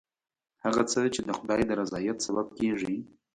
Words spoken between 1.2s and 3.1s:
د خدای د رضایت سبب کېږي.